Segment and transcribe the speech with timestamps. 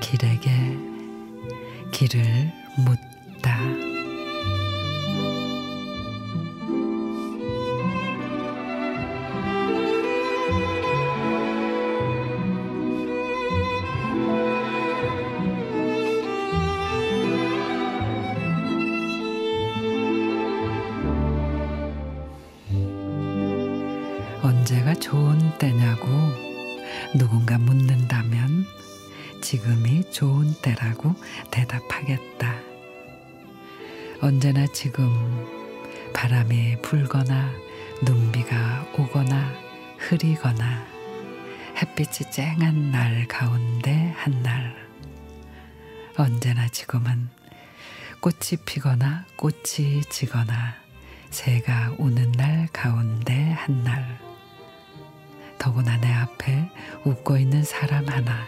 [0.00, 0.50] 길에게
[1.90, 3.95] 길을 묻다.
[24.46, 26.06] 언제가 좋은 때냐고
[27.16, 28.64] 누군가 묻는다면
[29.40, 31.16] 지금이 좋은 때라고
[31.50, 32.54] 대답하겠다.
[34.20, 35.08] 언제나 지금
[36.14, 37.50] 바람이 불거나
[38.04, 39.52] 눈비가 오거나
[39.98, 40.86] 흐리거나
[41.82, 44.76] 햇빛이 쨍한 날 가운데 한 날.
[46.16, 47.30] 언제나 지금은
[48.20, 50.76] 꽃이 피거나 꽃이 지거나
[51.30, 53.25] 새가 우는 날 가운데.
[55.76, 56.70] 더구나 내 앞에
[57.04, 58.46] 웃고 있는 사람 하나.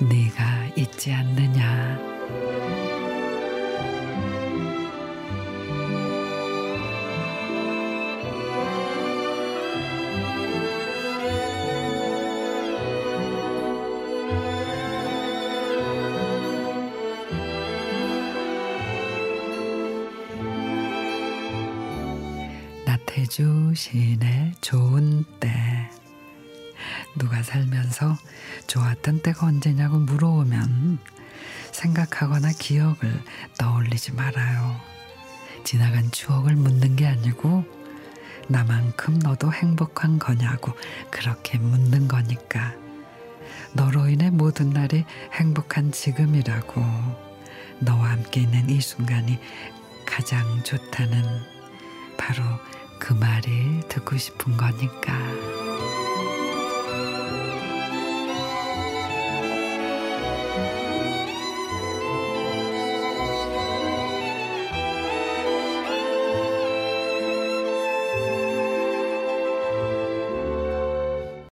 [0.00, 1.98] 네가 있지 않느냐.
[22.86, 25.50] 나태주 시인의 좋은 때
[27.18, 28.16] 누가 살면서
[28.66, 30.98] 좋았던 때가 언제냐고 물어오면
[31.72, 33.22] 생각하거나 기억을
[33.58, 34.80] 떠올리지 말아요.
[35.64, 37.64] 지나간 추억을 묻는 게 아니고
[38.48, 40.72] 나만큼 너도 행복한 거냐고
[41.10, 42.74] 그렇게 묻는 거니까
[43.74, 46.82] 너로 인해 모든 날이 행복한 지금이라고
[47.80, 49.38] 너와 함께 있는 이 순간이
[50.06, 51.22] 가장 좋다는
[52.16, 52.42] 바로
[52.98, 55.67] 그 말이 듣고 싶은 거니까.